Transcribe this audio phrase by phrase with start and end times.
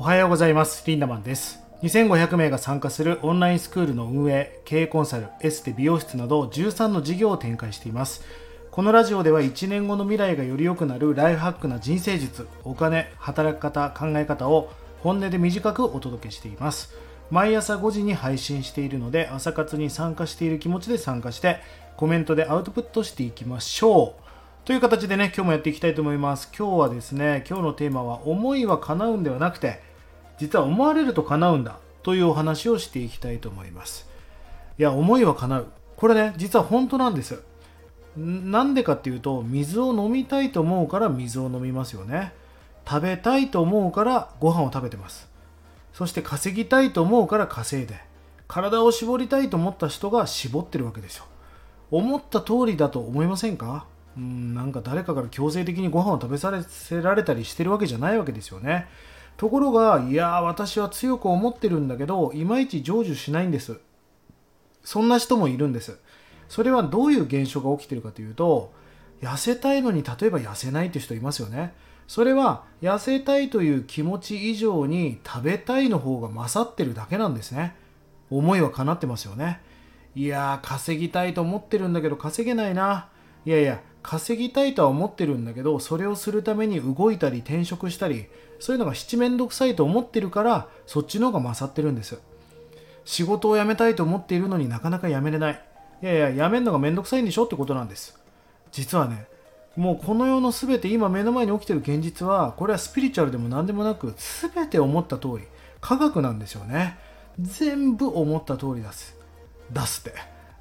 [0.00, 0.82] おはようございます。
[0.86, 1.60] リンダマンです。
[1.82, 8.24] 2500名が参加するオンラインスクールの運営経営コンサルエステ美容室など13の事業を展開しています。
[8.70, 16.94] このラジオでは1年後の未来がより良くなるライフハックな人生術お金働き方考え方を本音で短くお届けしています。
[17.30, 21.60] 毎朝5時に配信しているので朝活に参加している気持ちで参加して
[21.98, 24.30] コメントでアウトプットしていきましょう。
[24.64, 26.50] という形でね今日もやっていきたいと思います。
[26.56, 29.89] 今日はですね今日のテーマは思いは叶うんではなくて
[30.40, 34.08] 実は思われると叶うんだというお話をしていきたいと思います。
[34.78, 35.66] いや思いは叶う。
[35.96, 37.42] これね実は本当なんです。
[38.16, 42.32] なんでかっていうと水を飲みたいと思うから水を飲みますよね。
[42.88, 45.28] 食べたいと思うからご飯を食べてます。
[45.92, 48.00] そして稼ぎたいと思うから稼いで。
[48.48, 51.24] 体を絞りたいと思った人が絞ってるわけですよ。
[51.90, 53.84] 思った通りだと思いませんか？
[54.16, 58.88] うんなんか誰かから強制的にご飯を食べさせられたりしてるわけじゃないわけですよね。
[59.40, 63.78] ところがいや私は強く思ってるんだけどいまいち成就しないんです。
[64.84, 65.98] そんな人もいるんです。
[66.50, 68.70] それはどういう現象が起きてるかというと
[69.22, 71.72] 痩せたいのに例えば痩せないって人いますよね。
[72.06, 77.74] それは痩せたいという気持ち以上に食べたいの方が勝ってるだけなんですね。
[78.28, 79.62] 思いは叶ってますよね。
[80.14, 83.08] いやー稼ぎたいと思ってるんだけど稼げないな。
[83.46, 88.26] いやいや稼ぎたいとは思ってるんだけどそれをするために動いたり転職したり
[88.60, 92.18] そういうのが七面倒くさいと思ってるからそっちの方が勝ってるんです
[93.04, 95.64] 仕事を辞めたいと思っているのになかなか辞めれない。
[96.02, 98.18] いやいや辞めるのがめんどくさいんでしょってことなんです。
[98.70, 99.26] 実はね
[99.76, 104.14] もうこの世の全て今目の前に起きてる現実はこれはスピリチュアルでも何でもなく
[104.52, 105.44] 全て思った通り
[105.80, 106.98] 科学なんですよね。
[107.40, 109.16] 全部思った通り出す。
[109.72, 110.18] 出すって。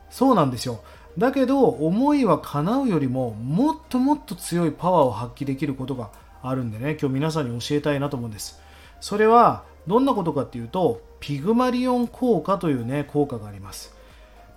[0.09, 0.81] そうなんですよ。
[1.17, 6.09] だけど思いは叶うよりももっともっと強いパワーを発揮できることが
[6.41, 8.59] あるんでね今日皆さんに教えたいなと思うんです。
[8.99, 13.93] それはどんなことかっていうとピグマリオン効果というね効果があります。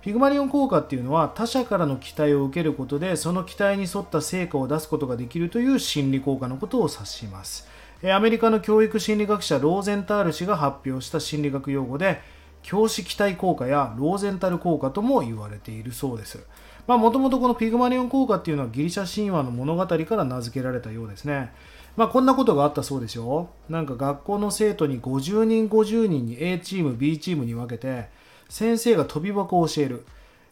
[0.01, 7.67] ピグマリオン効果っていうのは他者からの期待を受けることでその期待に沿った成果を出すことができるという心理効果のことを指します。
[8.03, 12.19] アメリカの教育心理学者ローゼンタール氏が発表した心理学用語で
[12.61, 16.45] 教師期待効果やローゼンタル効果とも言われているそうです。
[16.87, 21.51] もともとこのピグマリオン効果っていうのはギリシャ神話の物語から名付けられたようですね。
[21.95, 23.49] まあこんなことがあったそうですよ。
[23.69, 28.09] なんか学校の生徒に50人50人に A チーム B チームに分けて
[28.49, 30.05] 先生が飛び箱を教える。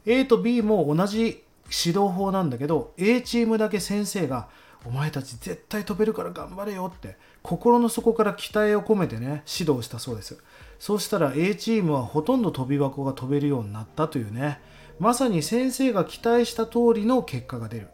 [0.06, 4.48] A と B も同じ指導法なんだけど A チームだけ先生が
[4.86, 10.38] お前たち絶対飛べるから頑張れよって心の底から期待を込めてね指導したそうです
[10.80, 14.60] そうしたら A チームはほとんど飛び箱が飛べるようになったというね
[15.02, 17.88] まさに先生が期待した通りの結果が出る。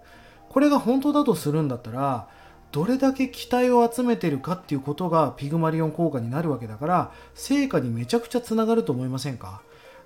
[0.50, 2.28] これが本当だとするんだったら
[2.73, 9.62] どれだけ期待を集めてるかっていうことがピグマリオン効果になるわけだから成果にめちゃくちゃつながると思いませんか？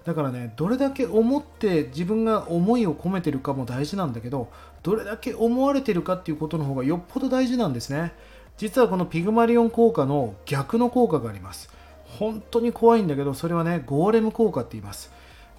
[0.06, 4.52] だからねどれだけ思って自分が思いを込めてるかも大事なんだけど
[4.84, 8.14] どれだけ思われてるかっていうことの方がよっぽど大事なんですね。
[8.58, 11.72] 実はこのピグマリオン効果の逆の効果があります。
[12.06, 15.12] 本当に怖いんだけどそれはねゴーレム効果って言います。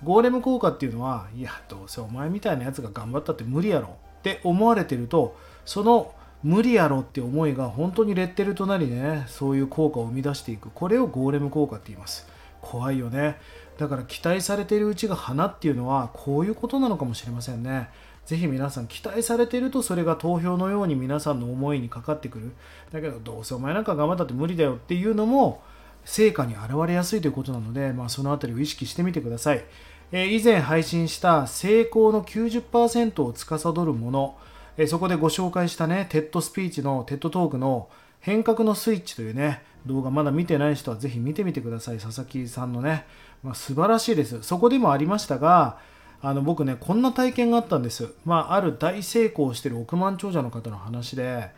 [0.04, 12.26] ゴーレム効果っていうのはいやどうせお前みたいなやつが頑張ったって無理やろって思われてるとその無理やろって思いが本当にレッテルとなりねそういう効果を生み出していくこれをゴーレム効果って言います。
[12.60, 13.36] 怖いよね。
[13.78, 17.88] だから期待されているうちが花っていうのはこういうことなのかもしれませんね。
[18.24, 22.52] ぜひ皆さん期待されているとそれが投票のように皆さんの思いにかかってくる。
[22.92, 25.62] だけどどうせお前なんか頑張ったって無理だよっていうのも
[26.04, 29.64] 成果に現れやすいということなので、まあ、その辺りを意識してみてください、
[30.12, 34.36] え、以前配信した成功の90%を司るもの、
[34.76, 37.88] え、そこでご紹介したねテッドスピーチのテッドトークの
[38.20, 41.98] 変革のスイッチというね動画まだ見てない人はぜひ見てみてください。
[41.98, 43.04] 佐々木さんのね、
[43.42, 44.42] まあ、素晴らしいです。
[44.42, 45.78] そこでもありましたが
[46.22, 51.50] あの僕ねこんな体験があったんです、まあ、ある大成功してる億万長者の方の話で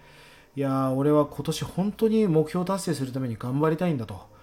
[0.57, 4.34] いや俺は今年本当に目標達成するために頑張りたいんだと。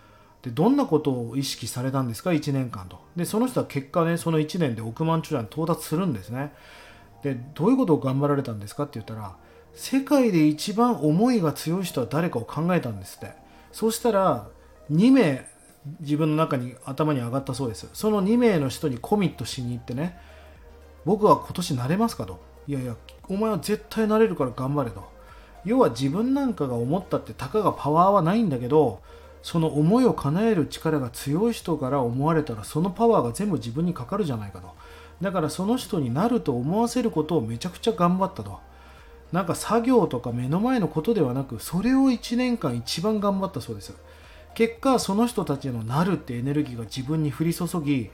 [0.42, 3.00] でどんなことを意識されたんですか？1年間と。
[3.16, 6.52] でその人は結果ねその1年で億万長者に到達するんですね。
[7.24, 8.84] でどういうことを頑張られたんですか？
[8.84, 9.36] って言ったら
[9.74, 13.34] 世界で一番思いが強い人は誰かを考えたんですって。
[13.72, 14.48] そうしたら
[14.92, 15.48] 2名
[16.00, 17.88] 自分の中に頭に上がったそうです。
[17.94, 20.18] その2名の人にコミットしに行ってね
[21.06, 22.40] 僕は今年なれますかと。
[22.68, 22.96] いやいや
[23.30, 25.10] お前は絶対なれるから頑張れと。
[25.64, 29.02] 要は自分なんかが思ったってたかがパワーはないんだけど
[29.44, 34.70] その思いを叶える力が強い人から思われたらそのパワーが全部自分にかかるじゃないかと。
[35.22, 38.60] だからその人になると思わせることをめちゃくちゃ頑張ったと。
[39.32, 43.94] なんか作業とか目の前のことではなくそれを1年間一番頑張ったそうです。
[44.54, 48.10] 結果その人たちのなるってエネルギーが自分に降り注ぎ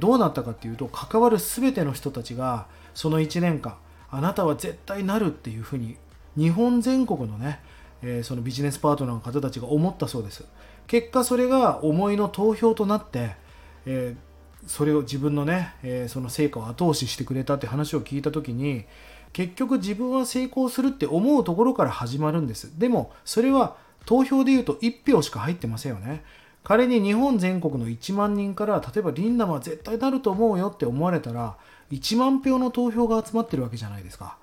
[0.00, 3.76] どうなったかっていうと関わる全ての人たちがその1年間
[4.10, 5.96] あなたは絶対なるっていうふうに
[6.36, 7.60] 日本全国のね、
[8.02, 10.44] え、そのビジネスパートナーの方たちが思ったそうです。
[10.86, 13.36] 結果それが思いの投票となって、
[13.86, 14.16] え、
[14.66, 18.84] それを自分のね、え、その成果を後押ししてくれたって話を聞いた時に
[19.32, 22.78] 結局自分は成功するって思うところから始まるんです。
[22.78, 23.76] でもそれは
[24.06, 26.24] 投票で言うと1票しか入ってませんよね。
[26.64, 31.56] 仮に日本全国の1万人から例えばリンダムは絶対なると思うよって思われたら
[31.92, 34.36] 1万票の投票が集まってるわけじゃないですか。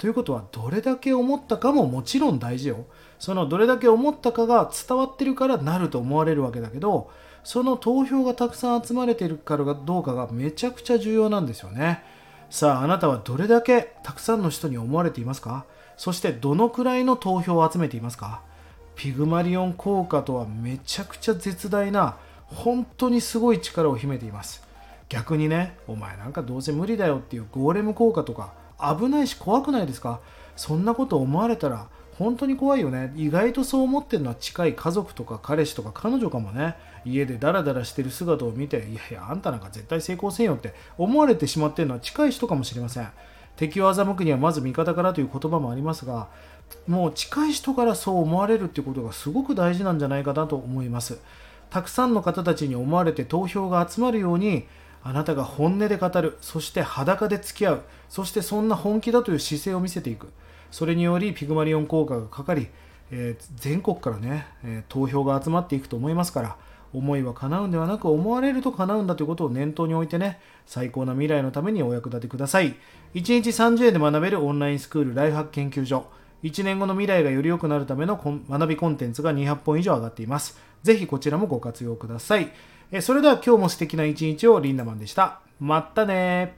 [0.00, 2.86] ということはどれだけ思ったかももちろん大事よ。
[3.18, 7.10] そのどれだけ思ったかが伝わってるからなると思われるわけだけど
[7.44, 12.02] その投票がたくさん集まれてるからどうかがめちゃくちゃ重要なんですよね。
[12.48, 15.66] さああなたはどれだけたくさんの人に思われていますか？
[15.98, 18.40] そしてどのくらいの投票を集めていますか？
[18.96, 22.16] ピグマリオン効果とはめちゃくちゃ絶大な
[22.46, 24.66] 本当にすごい力を秘めています。
[25.10, 28.54] 逆にねお前なんかどうせ無理だよっていうゴーレム効果とか
[28.96, 30.20] 危ないし怖くないですか？
[30.56, 31.88] そんなこと思われたら
[32.18, 33.12] 本当に怖いよね。
[33.16, 36.76] 意外とそう思ってるのは近い家族とか彼氏とか彼女かもね。
[37.04, 43.08] 家でダラダラしてる姿を見ていやいやあんたなんか絶対成功せんよって思われてしまってるのは近い人かもしれません。
[43.56, 46.28] 敵を欺くにはまず味方からという言葉もありますが
[46.86, 51.18] もう近い人からそう思われるってことがすごく大事なんじゃないかなと思います。
[51.70, 54.66] たくさんの方たちに思われて投票が集まるように
[55.02, 60.28] あなたが本音で語るそして裸で付き合うそしてそんな本気だという姿勢を見せていく。
[60.70, 62.68] それによりピグマリオン効果がかかり、
[63.10, 66.56] えー、全国からね、えー、投票が集まっていくと思いますから
[66.92, 72.76] 思いは叶うんではなく思われると叶うんだということを念頭に置いてね最高な未来のためにお役立てください。
[73.14, 76.06] 1日30円で学べるオンラインスクールライフハック研究所。
[76.42, 78.16] 1年後の未来がより良くなるための
[78.48, 80.58] 学びコンテンツが200本以上上がっています。
[80.82, 82.50] ぜひこちらもご活用ください。
[82.92, 85.40] えそれでは今日も素敵な一日をリンダマンでした。
[85.60, 86.56] まったね